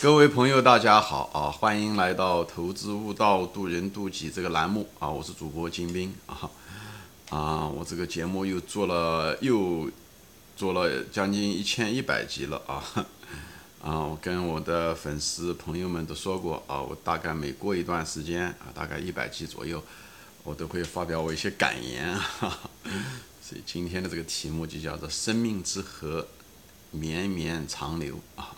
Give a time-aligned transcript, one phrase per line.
[0.00, 1.50] 各位朋友，大家好啊！
[1.50, 5.08] 欢迎来到《投资悟道，渡人渡己》这个栏目啊！
[5.08, 6.48] 我是主播金兵啊
[7.30, 7.66] 啊！
[7.66, 9.90] 我这个节目又做了又
[10.56, 12.78] 做了将近一千一百集了啊
[13.82, 13.98] 啊！
[13.98, 19.82] 我跟我的粉丝朋友们都说过啊，我大概每过一段时间啊，大概一百集左右，
[20.44, 22.56] 我都会发表我一些感言哈。
[23.42, 26.28] 所以今天的这个题目就叫做“生命之河，
[26.92, 28.54] 绵绵长流”啊。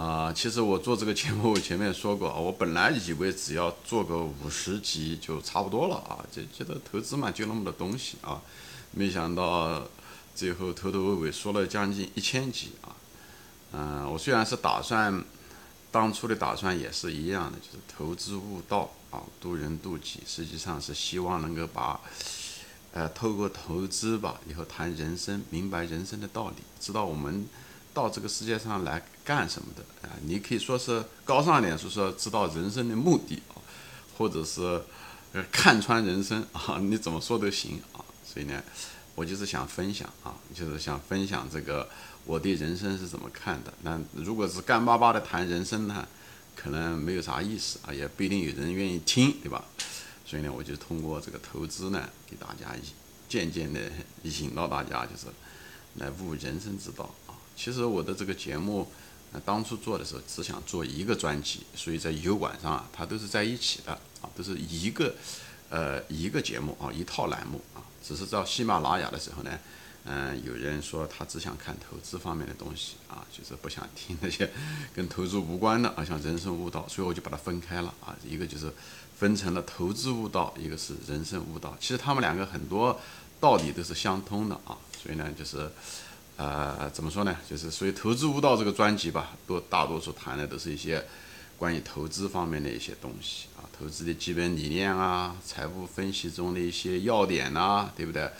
[0.00, 8.40] 啊，其实我做这个节目我前面说过，我本来以为只要做个五十集就差不多了啊，就觉得投资嘛就那么多东西啊，
[8.92, 9.86] 没想到
[10.34, 12.96] 最后头头尾尾说了将近一千集啊。
[13.72, 15.22] 嗯，我虽然是打算
[15.92, 22.00] 当初的打算也是一样的，就是投资悟道啊，渡人渡己，实际上是希望能够把
[22.94, 27.46] 呃透过投资吧，以后谈人生，明白人生的道理，知道我们。
[27.92, 30.14] 到这个世界上来干什么的啊？
[30.24, 33.58] 你可以说是高尚点，是说知道人生的目的啊，
[34.16, 34.82] 或者是
[35.50, 38.04] 看穿人生啊， 你怎么说都行啊。
[38.24, 38.62] 所以呢，
[39.14, 41.88] 我就是想分享啊，就是想分享这个
[42.24, 43.72] 我对人生是怎么看的。
[43.82, 46.06] 那如果是干巴巴的谈人生呢，
[46.54, 49.64] 可能没有啥意思啊，也不一定有人愿意听，对吧？
[50.24, 52.72] 所以呢，我就通过这个投资呢，给大家
[53.28, 53.80] 渐渐的
[54.22, 55.26] 引导大家，就是
[55.96, 57.12] 来悟人生之道。
[57.62, 58.90] 其实我的这个节目，
[59.32, 65.14] 呃，当初做的时候只想做一个专辑，所以在油管上啊，它都是在一起的啊，都是一个，
[65.68, 67.84] 呃，一个节目啊，一套栏目啊。
[68.02, 69.58] 只是到喜马拉雅的时候呢，
[70.04, 74.50] 嗯，有人说他只想看投资方面的东西啊，就是不想听那些
[74.94, 78.72] 跟投资无关的啊，像人生悟道，所以我就把它分开了啊，一个就是
[79.18, 81.76] 分成了投资悟道，一个是人生悟道。
[81.78, 82.98] 其实他们两个很多
[83.38, 85.70] 道理都是相通的啊，所以呢，就是。
[86.40, 87.36] 呃，怎么说呢？
[87.46, 91.04] 就是所以投资悟道这个专辑吧，多大多数谈的都是一些
[91.58, 98.30] 关于投资方面的一些东西啊，投资的基本理念啊，财务分析中的一些要点呐，对不对？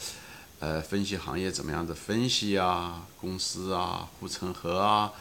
[0.60, 5.12] 呃，分析行业怎么样的分析啊，公司啊，护城河啊，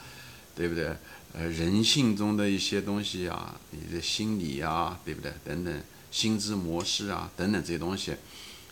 [0.55, 0.95] 对不对？
[1.33, 5.33] 呃，人性中的一些东西啊，你的心理啊，对不对？
[5.43, 8.15] 等等，心智模式啊，等等这些东西，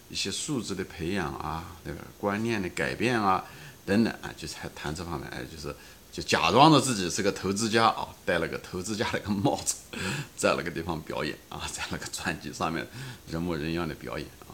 [0.09, 1.99] 一些素质的培养啊，对吧？
[2.17, 3.43] 观念的改变啊。
[3.87, 5.73] 等等啊，就谈谈这方面，哎，就是
[6.11, 9.75] 就假装着自己是个投资家啊，戴了个投资家的一个帽子，
[10.35, 12.85] 在那个地方表演啊，在那个专辑上面
[13.31, 14.51] 人模人样的表演啊。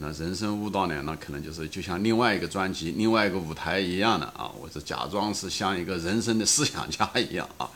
[0.00, 7.68] 那人生悟道呢，那可能就是就像另外一个专辑、另外一个舞台一样的啊，我是假装是像一个人生的思想家一样啊，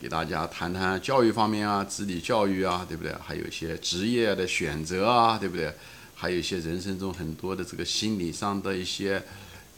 [0.00, 3.12] 给大家谈谈教育方面啊，子女教育啊，对不对？
[3.20, 5.74] 还有一些职业的选择啊，对不对？
[6.14, 9.20] 还有一些人生中很多的这个心理上的一些。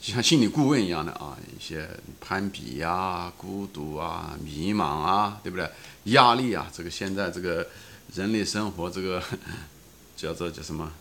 [0.00, 1.88] 就像心理顾问一样的啊，一些
[2.20, 5.68] 攀比呀、孤独啊、迷茫啊，对不对？
[6.04, 7.66] 压力啊，这个现在这个
[8.14, 9.22] 人类生活这个
[10.16, 10.92] 叫做叫什么？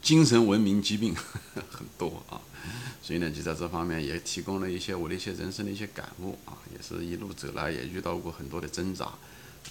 [0.00, 1.14] 精神文明疾病
[1.70, 2.40] 很多啊，
[3.02, 9.12] 所以呢，就在这方面也提供了一些我的一些人生的一些感悟啊，也是一路走来也遇到过很多的挣扎，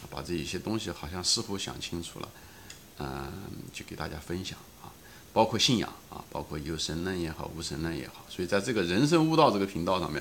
[0.10, 2.30] 把这一些东西好像似乎想清楚了，
[3.00, 3.32] 嗯，
[3.74, 4.58] 就给大家分享。
[5.38, 10.20] 包括信仰啊，包括有神论也好，无神论也好，所以在这个人生悟道这个频道上面，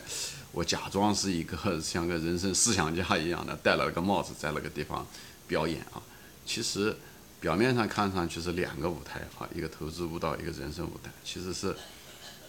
[0.52, 5.06] 我假装是一个像个人生思想家一样的，戴了个帽子，在那个地方
[5.48, 6.02] 表演啊。
[6.44, 6.94] 其实
[7.40, 11.74] 表面上看上去是两个舞台啊，一个投资悟道，一个人生舞台，其实是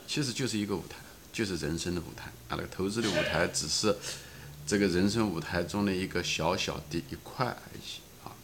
[0.06, 0.98] 其实就是一个舞台，
[1.32, 2.52] 就是人生的舞台啊。
[2.52, 3.96] 那个投资的舞台只是
[4.66, 8.36] 这个人生舞台中的一个小小的一块而已啊。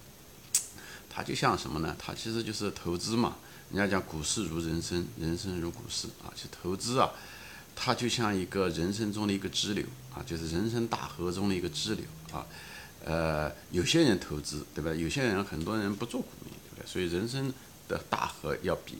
[1.09, 1.93] 它就像什么呢？
[1.99, 3.35] 它其实就是投资嘛。
[3.73, 7.09] 人家讲股市如人生，人生如股市啊，就投资啊，
[7.75, 12.45] 它就像一个人生中的一个支流啊，就是人生大河中的一个支流啊。
[13.03, 14.93] 呃，有些人投资，对吧？
[14.93, 16.87] 有些人很多人不做股民，对不对？
[16.87, 17.51] 所以人生
[17.87, 18.99] 的大河要比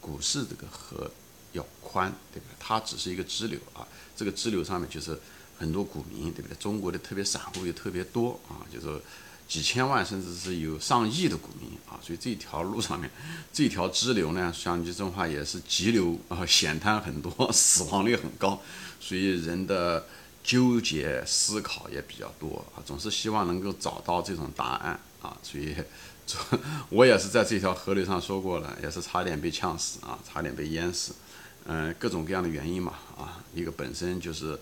[0.00, 1.08] 股市这个河
[1.52, 2.56] 要宽，对不对？
[2.58, 3.86] 它只是一个支流啊，
[4.16, 5.16] 这个支流上面就是
[5.56, 6.56] 很多股民，对不对？
[6.56, 9.00] 中国的特别散户也特别多啊，就是。
[9.48, 13.10] 几千万甚至是有上亿的股民啊，所以这条路上面，
[13.50, 18.60] 这条支流呢，像这种话也是急流啊，险滩很多， 死亡率很高，
[19.00, 20.06] 所以人的
[20.44, 25.74] 纠结思考也比较多啊，总是希望能够找到这种答案啊，所以，
[26.90, 31.14] 我也是在这条河流上说过了，也是差点被呛死啊，差点被淹死，
[31.64, 34.60] 嗯，各种各样的原因嘛啊，一个本身就是。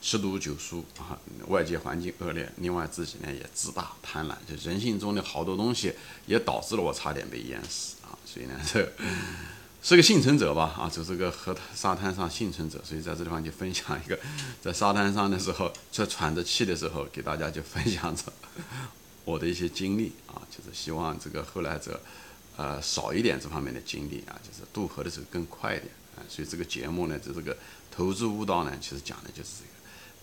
[0.00, 1.18] 十赌九输啊，
[1.48, 5.92] 外界环境恶劣，另外自己呢也自大贪婪，就人性中的好多东西
[6.26, 8.16] 也导致了我差点被淹死啊。
[8.24, 8.92] 所以呢，这
[9.82, 14.18] 是个幸存者吧，啊，就这个河沙滩上幸存者，所以在这地方就分享一个，
[14.62, 18.24] 在沙滩上的时候，在喘着气的时候，给大家就分享着
[19.24, 22.00] 我的一些经历啊，就是希望这个后来者，
[22.56, 27.56] 呃，少一点这方面的经历啊，就是渡河的时候更快一点啊，所以这个节目呢，就这个
[27.90, 29.70] 投资悟道呢，其实讲的就是这个，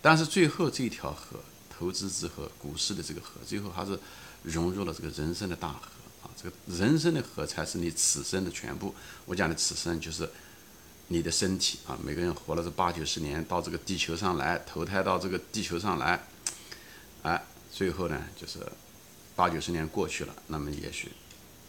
[0.00, 3.98] 但是最后这条河，投资之河，股市的这个河，最后还是
[4.42, 5.90] 融入了这个人生的大河
[6.22, 6.30] 啊。
[6.36, 8.94] 这个人生的河才是你此生的全部。
[9.26, 10.30] 我讲的此生就是
[11.08, 11.98] 你的身体啊。
[12.02, 16.24] 每个人活了这八九十年，到这个地球上来投胎到这个地球上来，
[17.22, 17.42] 哎，
[17.72, 18.60] 最后呢就是
[19.34, 21.10] 八九十年过去了，那么也许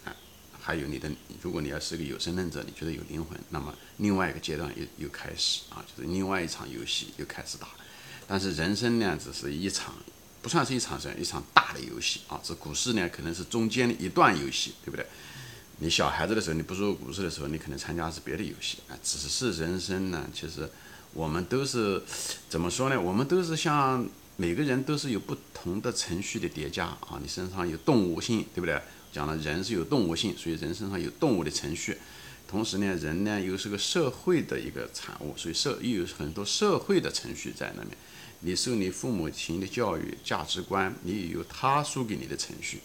[0.06, 0.16] 哎
[0.62, 1.10] 还有你的，
[1.42, 7.68] 如果你要是个有神论者，你觉得有灵魂，那么另外一个阶段又又开始啊，就是另外一场游戏又开始打。
[8.30, 9.96] 但是人生呢，只是一场。
[10.42, 15.06] 不算是一场是一场大的游戏啊，这股市呢可能是中间的一段游戏，对不对？
[15.80, 18.96] 你小孩子的时候，你不入股市的时候，你可能参加是别的游戏啊。
[19.04, 20.70] 只是人生呢，其实
[21.14, 22.02] 我们都是
[22.48, 23.00] 怎么说呢？
[23.00, 27.20] 我们都是像每个人都是有不同的程序的叠加啊。
[27.22, 28.82] 你身上有动物性，对不对？
[29.12, 31.98] 讲了人是有动物性，所以人身上有动物的程序。
[32.48, 37.98] 同时呢，人呢又是个社会的一个产物，所以社又有很多社会的程序在那边。
[38.42, 42.80] 你受你父母亲的教育价值观，你也有他输给你的程序，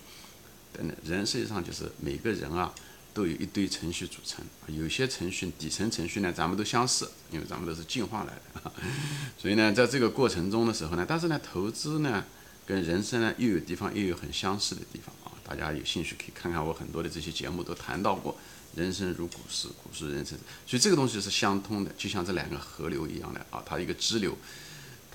[0.72, 0.96] 等等。
[1.04, 2.74] 人实际上就是每个人啊，
[3.12, 4.44] 都有一堆程序组成。
[4.66, 8.72] 有些程序底层程序呢，咱们都相似，因为咱们都是进化来的。
[9.38, 12.24] 所以呢，在这个过程中的时候呢，但是呢，投资呢
[12.66, 15.30] 跟人生呢又有地方又有很相似的地方啊。
[15.46, 18.36] 大家有兴趣可以看看我很多的这些节目都谈到过，
[18.74, 20.36] 人生如股市，股市人生。
[20.66, 24.36] 所以这个东西是相通的，就像这两个河流一样的啊，它一个支流。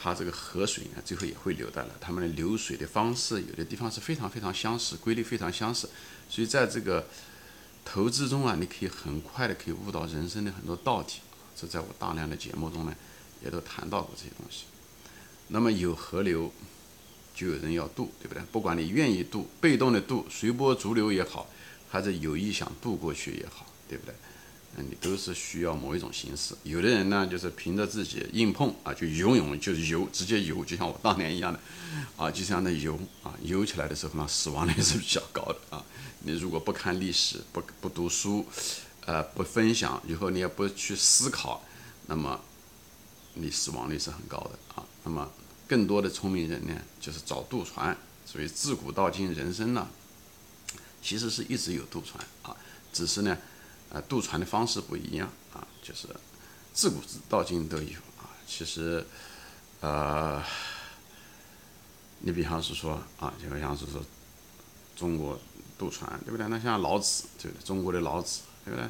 [0.01, 1.89] 它这个河水呢，最后也会流到了。
[1.99, 5.89] 它们的流水的方式，有的地方是非常非常相似，规律非常相似。
[6.29, 7.05] 所以在这个
[7.83, 11.07] 投资中啊，你可以很快的可以悟到人生的很多道理。
[11.55, 12.95] 这在我大量的节目中呢，
[13.43, 14.63] 也都谈到过这些东西。
[15.49, 16.53] 那么有河流，
[17.35, 18.41] 就有人要渡，对不对？
[18.51, 21.49] 不管你愿意渡，被动的渡，随波逐流也好，
[21.89, 24.15] 还是有意想渡过去也好，对不对？
[24.77, 31.59] 你都是需要某一种形式，有的人呢就是凭着自己硬碰啊，就游泳就游，直接游，就像我当年一样的，
[32.15, 35.83] 啊，就像那游啊，游起来的时候呢，死亡率是比较高的啊。
[36.23, 38.45] 你如果不看历史，不不读书，
[39.05, 41.61] 呃，不分享，以后你也不去思考，
[42.05, 42.39] 那么
[43.33, 44.85] 你死亡率是很高的啊。
[45.03, 45.29] 那么
[45.67, 49.87] 更多的聪明人呢，就是找渡船，所以自古到今人生呢，
[51.01, 52.55] 其实是一直有渡船啊，
[52.93, 53.37] 只是呢。
[53.91, 56.07] 啊，渡船的方式不一样啊，就是
[56.73, 58.29] 自古至到今都有啊。
[58.47, 59.05] 其实，
[59.81, 60.43] 呃，
[62.19, 64.03] 你比方是说啊，就像是说
[64.95, 65.39] 中国
[65.77, 66.47] 渡船，对不对？
[66.47, 67.65] 那像老子，对不对？
[67.65, 68.87] 中国的老子，对不对？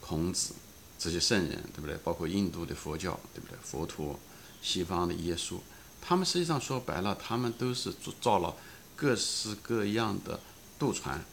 [0.00, 0.54] 孔子
[0.98, 1.96] 这些圣人，对不对？
[2.04, 3.58] 包括印度的佛教，对不对？
[3.62, 4.18] 佛陀、
[4.62, 5.58] 西方的耶稣，
[6.00, 8.54] 他们实际上说白了，他们都是造了
[8.94, 10.38] 各式各样的
[10.78, 11.24] 渡船，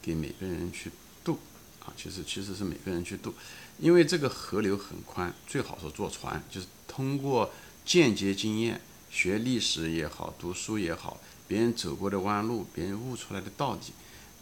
[0.00, 0.90] 给每个人去。
[1.84, 3.34] 啊，其实其实是每个人去渡，
[3.80, 7.52] 因为这个河流很宽，最好是坐船，就是通过
[7.84, 8.80] 间接经验，
[9.10, 13.80] 学历史也好，读书也好，别人走过的弯路，别人悟出来的道理，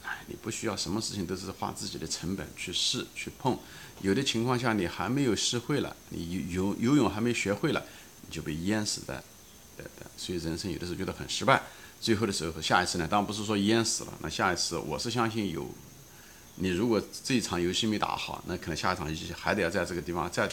[0.04, 3.58] 哎，你不需要什么事情都是花自己的成本去试去碰，
[4.02, 7.82] 有的情况下你还没有试会了，你游游泳还没学会了，
[8.20, 9.24] 你就被淹死的，
[9.78, 11.62] 对对，所以人生有的时候觉得很失败，
[12.02, 15.66] 最后的时候下一次呢，当然不是说淹死了，那下一次我是相信有。
[16.62, 20.46] 你如果这一场游戏没打好，那可能下一场游戏还得要在这个地方再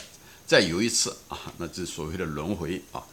[0.45, 3.03] 再游一次啊，那这所谓的轮回啊，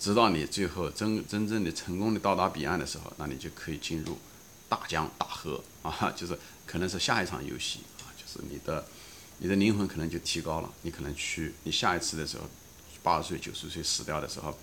[0.00, 4.18] 直到你最后真真正的成功的到达彼岸的时候，那你就可以进入
[4.68, 8.84] 大江大河啊，就是可能是下一场游戏啊，就是你的
[9.38, 12.50] 你的灵魂可能就提高了，你可能去你下一次的时候，
[13.04, 14.58] 八十岁九十岁死掉的时候，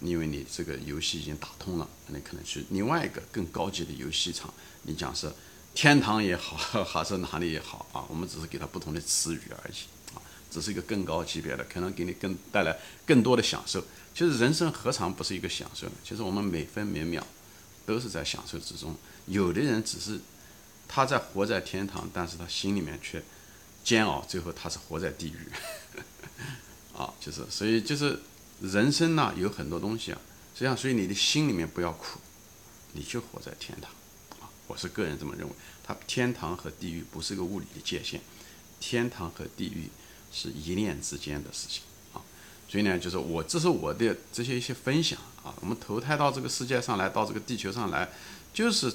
[0.00, 5.28] 因为你这个游戏已经打通了，你可能去另外一个更高级的游戏场，你讲是。
[5.76, 9.74] 天堂也好， 还是哪里也好啊，我们只是给它不同的词语而已
[10.16, 10.18] 啊，
[10.50, 13.84] 只是一个更高级别的，可能给你更带来更多的享受。
[14.14, 15.92] 其实人生何尝不是一个享受呢？
[16.02, 17.24] 其实我们每分每秒
[17.84, 18.96] 都是在享受之中。
[19.26, 20.18] 有的人只是
[20.88, 23.22] 他在活在天堂，但是他心里面却
[23.84, 25.38] 煎熬，最后他是活在地狱
[26.96, 27.12] 啊。
[27.20, 28.18] 就是所以就是
[28.62, 30.18] 人生呢有很多东西啊，
[30.54, 32.18] 实际上所以你的心里面不要苦，
[32.94, 33.90] 你就活在天堂。
[34.66, 35.52] 我是个人这么认为，
[35.84, 38.20] 它天堂和地狱不是个物理的界限，
[38.80, 39.88] 天堂和地狱
[40.32, 41.82] 是一念之间的事情
[42.12, 42.20] 啊。
[42.68, 45.54] 所以呢，就是我这是我的这些一些分享啊。
[45.60, 48.08] 我们投胎到这个世界上来，到这个地球上来，
[48.52, 48.92] 就是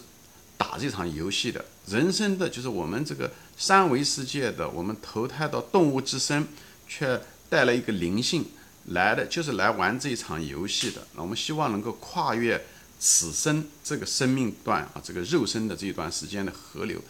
[0.57, 1.63] 打这场游戏的。
[1.87, 6.47] 人生的就是我们这个三维世界的，我们投胎到动物之身，
[6.87, 8.45] 却带了一个灵性
[8.87, 11.07] 来的，就是来玩这一场游戏的。
[11.15, 12.63] 那我们希望能够跨越
[13.03, 17.01] 此生这个生命段啊，这个肉身的这一段时间的河流，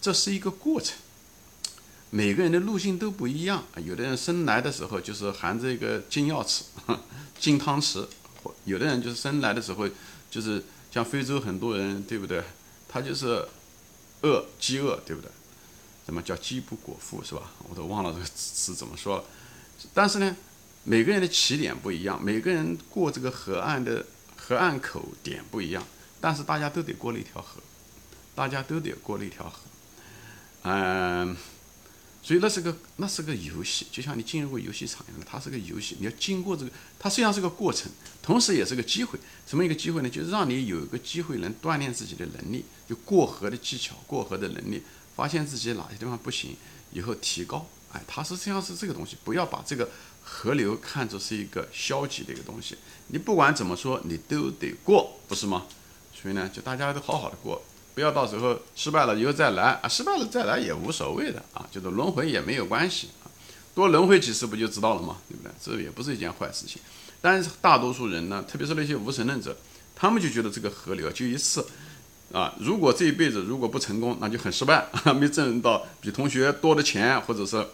[0.00, 0.96] 这是一个过程。
[2.10, 6.62] 每个人的路径都不一样，有的人生来的时候就是含着一个金钥匙、
[7.38, 8.06] 金汤匙，
[8.64, 9.88] 有的人就是生来的时候
[10.30, 12.42] 就是像非洲很多人，对不对？
[12.88, 13.44] 他就是
[14.22, 15.30] 饿，饥饿，对不对？
[16.06, 17.52] 什么叫饥不果腹，是吧？
[17.68, 19.24] 我都忘了这个词怎么说了。
[19.94, 20.36] 但是呢，
[20.84, 24.04] 每个人的起点不一样，每个人过这个河岸的
[24.50, 25.86] 河岸口点不一样，
[26.20, 27.62] 但是大家都得过那条河，
[28.34, 29.60] 大家都得过那条河，
[30.62, 31.36] 嗯。
[32.22, 35.96] 所以那是个那是个游戏，就像你进入过游戏场一样的，它是个游戏。
[36.00, 37.90] 你要经过这个，它实际上是个过程，
[38.20, 39.18] 同时也是个机会。
[39.46, 40.10] 什么一个机会呢？
[40.10, 44.82] 就是让你有一个机会能锻炼自己的能力，就过河的技巧、过河的能力，
[45.16, 46.56] 发现自己哪些地方不行，
[46.92, 47.66] 以后提高。
[47.92, 49.16] 哎，它实际上是这个东西。
[49.24, 49.88] 不要把这个
[50.22, 52.76] 河流看作是一个消极的一个东西。
[53.08, 55.66] 你不管怎么说，你都得过，不是吗？
[56.14, 57.62] 所以呢，就大家都好好的过。
[57.92, 59.88] 不要到时候失败了以后再来啊！
[59.88, 63.26] 失败了再来也无所谓的啊，就是轮回也没有关系啊，
[63.74, 65.16] 多轮回几次不就知道了吗？
[65.28, 65.52] 对不对？
[65.60, 66.80] 这也不是一件坏事情。
[67.20, 69.54] 但是大多数人呢，特别是那些无神论者，
[69.96, 71.66] 他们就觉得这个河流就一次
[72.32, 74.86] 啊，如果这一辈子如果不成功，那就很失败，
[75.18, 77.66] 没挣到比同学多的钱，或者是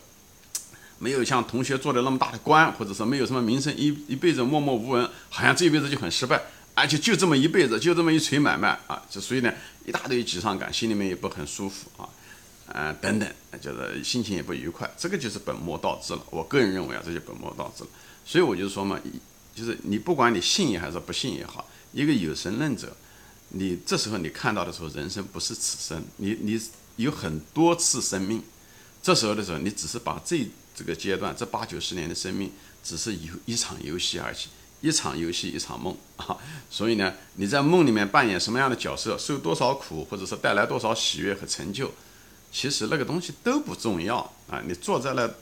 [0.99, 6.43] 没有像同学做的那么大的官，或者说没有什么名声，一一辈子默默无闻，好像这一辈子就很失败。
[6.75, 9.51] 而且就这么一辈子，就这么一锤买卖啊，就所以呢，
[9.87, 12.07] 一大堆沮丧感，心里面也不很舒服啊，
[12.67, 13.27] 嗯，等等，
[13.63, 16.21] 就是心情也不愉快，这个就是本末倒置了。
[16.29, 17.91] 我个人认为啊，这就本末倒置了。
[18.27, 19.01] 所以我就说嘛，
[19.55, 22.95] 就是你不管你信也还是不信也好，一个有神论者，
[23.49, 26.61] 你这时候你看到的时候，人生不是此生，你你
[26.97, 28.43] 有很多次生命，
[29.03, 32.53] 这时候的时候，你只是把这这个阶段这八九十年的生命，
[32.85, 34.37] 只是一一场游戏而已。
[34.83, 36.37] 一场游戏一场梦 啊，
[36.71, 41.91] 所以呢，你在梦里面扮演什么样的角色，受多少苦，或者是带来多少喜悦和成就，
[42.53, 44.19] 其实那个东西都不重要
[44.49, 44.63] 啊。
[44.67, 45.35] 你坐在了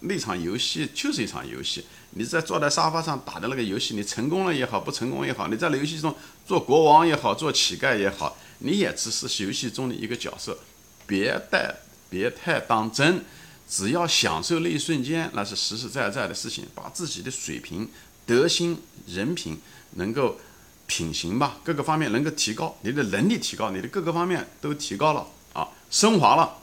[0.00, 10.58] 那场游戏就是一场游戏，你在坐在沙发上打的那个游戏，你成功了也好，不成功也好，你在游戏中做国王也好，做乞丐也好，你也只是游戏中的一个角色，
[11.06, 11.72] 别带
[12.10, 13.24] 别太当真，
[13.70, 17.88] 只要享受那一瞬间，那是实实在在的事情，把自己的水平。
[18.26, 19.58] 德行、人品
[19.92, 20.38] 能够
[20.86, 26.58] 品行吧，各个方面能够提高，你的能力提高，你的各个方面都提高了啊，升华了，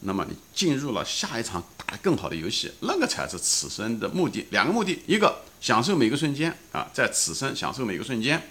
[0.00, 4.46] 那么你进入了下一场打得更好的游戏，那个才是此生的目的。
[4.50, 8.48] 两个目的，一个享受每个瞬间啊，在此生享受每个瞬间，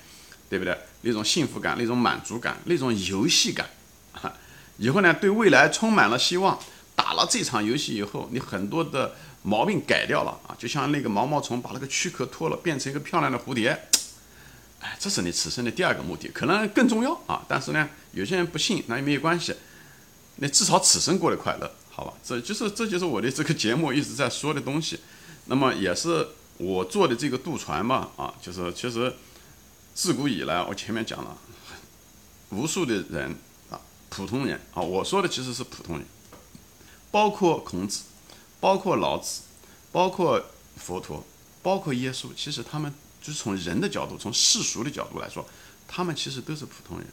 [0.47, 0.77] 对不对？
[1.01, 3.67] 那种幸福感、那种满足感、那种游戏感，
[4.77, 6.59] 以后呢，对未来充满了希望。
[7.09, 9.15] 打了这场游戏以后，你很多的。
[9.41, 13.69] 毛病改掉了啊，就像那个毛毛虫把那个躯壳脱了，变成一个漂亮的蝴蝶，
[14.81, 17.41] 哎，这是你此生的第二个目的，可能更重要啊。
[17.47, 19.55] 但是呢，有些人不信，那也没有关系，
[20.35, 22.13] 那至少此生过得快乐，好吧？
[22.21, 24.99] 这就是这就是我的这个节目一直在说的东西。
[25.45, 29.15] 那么也是我做的这个渡船嘛，啊，就是其实
[29.95, 31.37] 自古以来，我前面讲了，
[32.49, 33.33] 无数的人
[33.69, 36.05] 啊，普通人啊，我说的其实是普通人，
[37.11, 38.03] 包括孔子。
[38.61, 39.43] 包括老子，
[39.89, 40.43] 包括
[40.75, 41.23] 佛陀，
[41.63, 45.47] 包括耶稣，其实他们就是从人的角度，从世俗的角度来说，
[45.87, 47.07] 他们其实都是普通人。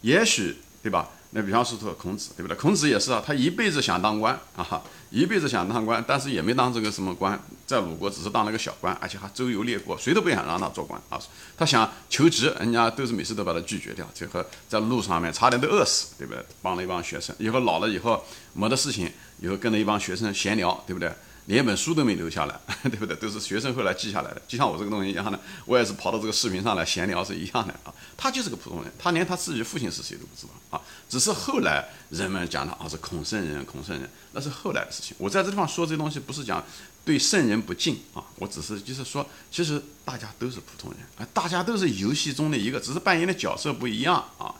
[0.00, 1.10] 也许，对吧？
[1.36, 2.56] 那比方说说孔子，对不对？
[2.56, 7.36] 孔子也是啊，他一辈子想当官啊，一辈子想当官，但是也没当这个什么官，
[7.66, 11.18] 在鲁国只是当了个小官，而且还周游列国，谁都不想让他做官啊。
[11.56, 16.40] 他想求职，人家都是每次都把他拒绝掉，最后在路上面差点都饿死，对不对？
[16.62, 19.10] 帮了一帮学生，以后老了以后没得事情，
[19.40, 21.12] 以后跟着一帮学生闲聊，对不对？
[21.46, 23.14] 连本书都没留下来， 对不对？
[23.16, 27.92] 都是学生后来记下来的，就像我这个东西一样的，我也是跑到这个视频上来闲聊是一样的啊。
[28.16, 30.80] 他就是个普通人，他连他自己父亲是谁都不知道啊。
[31.08, 35.14] 只是后来人们讲他啊是孔圣人，孔圣人那是后来的事情。
[35.18, 36.64] 我在这地方说这东西不是讲
[37.04, 44.54] 对圣人不敬啊，我只是就是说，其实大家都是普通人啊，大家都是游戏中的一个，只是扮演的角色不一样啊。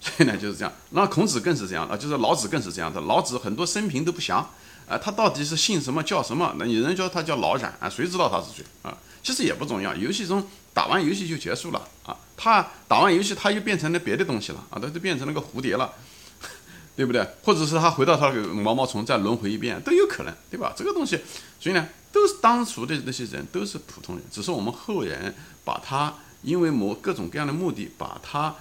[0.00, 3.00] 所以呢就是这样，那孔子更是这样啊，就是老子更是这样的。
[3.02, 4.48] 老子很多生平都不详。
[4.88, 6.54] 啊，他到底是姓什么叫什么？
[6.58, 8.96] 那有人叫他叫老冉啊，谁知道他是谁啊？
[9.22, 12.16] 其实也不重要，游戏中打完游戏就结束了啊。
[12.38, 15.92] 他打完游戏他又变成了别的东西了啊，他就变成了个蝴蝶了，
[16.96, 17.22] 对不对？
[17.44, 20.72] 或者是他回到他的毛毛虫再轮回一遍都有可能，对吧？
[20.74, 21.20] 这个东西，
[21.60, 25.34] 所以呢，都是当初的那些人都是普通人，只是我们后人
[25.66, 28.54] 把他因为某各种各样的目的把他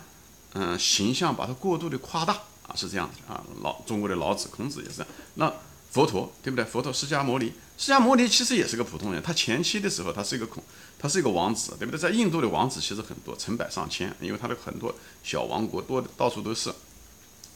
[0.60, 2.34] 嗯形象把它过度的夸大
[2.68, 3.44] 啊，是这样子啊。
[3.62, 5.06] 老中国的老子、孔子也是。
[5.36, 5.54] 那
[5.92, 6.66] 佛陀对不对？
[6.66, 9.22] 佛陀释迦牟尼，释迦牟尼其实也是个普通人。
[9.22, 10.64] 他前期的时候，他是一个孔，
[10.98, 12.00] 他是一个王子，对不对？
[12.00, 16.74] 在印度的王子其实很多，成百上千，因为他的很多小王国多的到处都是。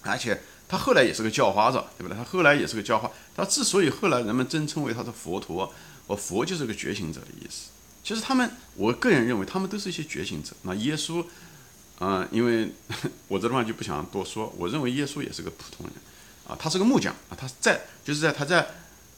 [0.03, 2.17] 而且他后来也是个叫花子，对不对？
[2.17, 3.09] 他后来也是个叫花。
[3.35, 5.71] 他之所以后来人们尊称为他是佛陀，
[6.07, 7.69] 我佛就是个觉醒者的意思。
[8.03, 10.55] 其实他们，我个人认为他们都是一些觉醒者。
[10.63, 11.23] 那耶稣，
[12.03, 12.67] 嗯，因为
[13.29, 14.51] 我这地方就不想多说。
[14.57, 15.93] 我认为耶稣也是个普通人。
[16.47, 18.67] 啊，他是个木匠啊，他在就是在他在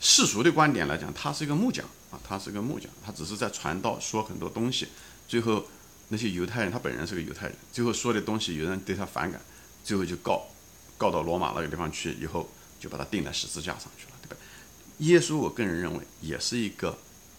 [0.02, 4.90] 世俗的观点来讲，他是一个木匠啊，他是个木匠，他只是在传道说很多东西。
[5.28, 5.66] 最后
[6.10, 9.42] 那些犹太人，他本人是个犹太人，最后说的东西有人对他反感，
[9.84, 10.46] 最后就告
[10.98, 12.48] 告到罗马那个地方去，以后
[12.80, 14.36] 就把他钉在十字架上去了，对吧？
[15.00, 16.96] 耶稣，我个人认为也是一个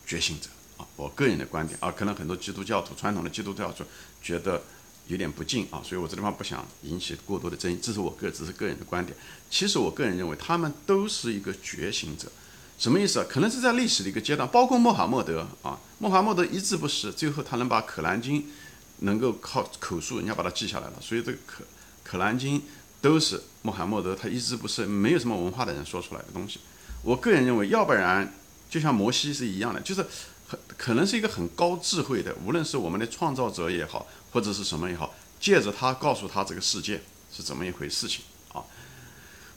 [0.07, 0.49] 觉醒者
[0.79, 3.85] 啊，我个人的观点啊，可能很多基督教徒传统的基督教徒
[4.23, 4.61] 觉得。
[5.07, 9.17] 有点不敬啊，所以我这地方不想引起过多的争议，这是我个只是个人的观点。
[9.51, 12.27] 其实我个人认为，他们都是一个觉醒者，
[12.79, 13.27] 什么意思啊？
[13.29, 18.43] 可能是在历史的一个阶段，包括穆罕默德啊，穆罕默德一字不识，最后他能把《可兰经》
[19.01, 20.95] 能够靠口述，人家把它记下来了。
[21.01, 21.65] 所以这个《可
[22.03, 22.59] 可兰经》
[23.01, 26.61] 都是穆罕默德他一字不识，没有什么文化的人说出来的东西。
[27.03, 28.33] 我个人认为，要不然
[28.71, 30.05] 就像摩西是一样的，就是
[30.77, 34.07] 可能是一个很高智慧的，无论是我们的创造者也好。
[34.35, 37.01] 或者是什么也好，借着他告诉他这个世界
[37.33, 38.59] 是怎么一回事情啊，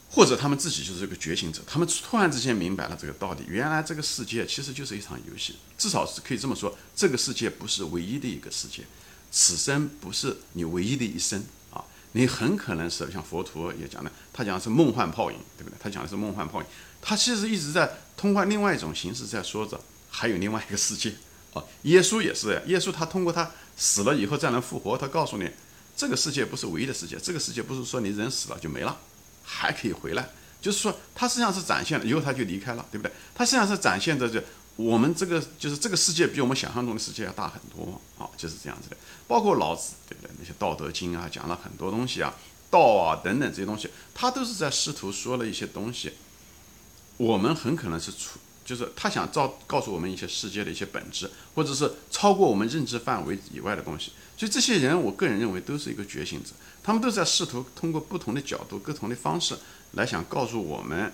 [0.08, 8.84] 或者他们自己就是个觉醒者，他们突然之间明白了这个道理，原来这个世界其实就是一场游戏，至少是可以这么说，这个世界不是唯一的一个世界，
[9.32, 15.76] 此生不是你唯一的一生啊，你很可能是像佛陀也讲的，他讲的是梦幻泡影，对不对？
[15.80, 16.68] 他讲的是梦幻泡影，
[17.02, 19.80] 他其实一直在通过另外一种形式在说着，
[20.18, 21.14] 还有另外一个世界。
[21.54, 22.60] 啊，耶稣也是。
[22.66, 25.48] 耶稣他通过他死了以后再能复活，他告诉你，
[25.96, 28.98] 这个世界不是唯一的世界，这个世界不是说你人死了就没了，
[29.44, 30.28] 还可以回来。
[30.60, 33.12] 就是说，他实际上是展现了以后他就离开了，对不对？
[33.32, 34.42] 他实际上是展现着这
[34.74, 38.96] 我们这个就是这个世界比我们想象中的世界要大很多啊，就是这样子的。
[39.28, 40.30] 包括老子，对不对？
[40.38, 42.34] 那些《道德经》啊，讲了很多东西啊，
[42.70, 46.12] 道啊等等这些东西，他都是在试图说了一些东西，
[47.16, 48.38] 我们很可能是出。
[48.68, 54.12] 就是他想告告诉我们一些世界的一些本质，或者是超过我们认知范围以外的东西。
[54.36, 56.50] 所以这些人，我个人认为都是一个觉醒者，
[56.82, 59.56] 他们都在试图通过不同的角度、不同的方式
[59.92, 61.10] 来想告诉我们，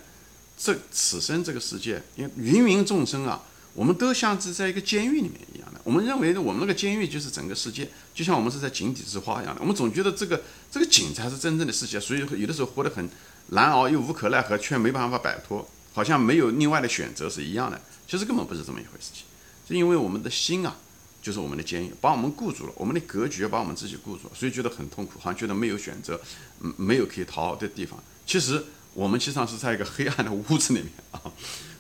[0.59, 3.41] 这此生这个世界，因为芸芸众生啊，
[3.73, 5.81] 我们都像是在一个监狱里面一样的。
[5.85, 9.61] 我们认为我们那个监狱就是整个世界，就像我们是在井底之花一样的。
[9.61, 13.09] 我们总觉得这个这个井才是真正的世界，所以有的时候活得很
[13.51, 15.67] 难熬，又无可奈何，却没办法摆脱。
[15.95, 19.11] 好像没有另外的选择是一样的，其实根本不是这么一回事。
[19.15, 19.23] 情
[19.67, 20.77] 是因为我们的心啊，
[21.23, 26.21] 就是我们的监狱，把我们固住了，我们的格局把我们自己固住了，所以觉得很痛苦，好像觉得没有选择，
[26.61, 27.99] 嗯，没有可以逃的地方。
[28.27, 31.23] 其实我们实际上是在一个黑暗的屋子里面 啊。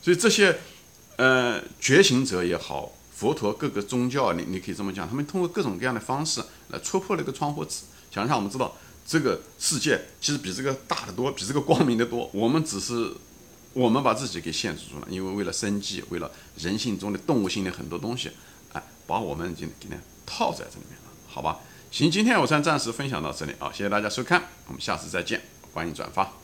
[0.00, 0.59] 所以这些
[1.16, 8.74] 呃觉醒者也好，佛陀各个宗教，你你可以这么讲，他们通过各种各样的方式来戳破那个窗户纸，想让我们知道
[9.05, 12.31] 这个世界其实比这个大得多，比这个光明得多。
[12.33, 13.12] 我们只是。
[13.75, 18.31] 我们把自己给限制住了，因为为了生计，为了人性中的动物性的很多东西，
[18.73, 19.89] 哎，把我们给给
[20.25, 21.59] 套在这里面了，好吧？
[21.91, 26.43] 行，今天我先暂时分享到这里啊，谢谢大家收看，我们下次再见，欢迎转发。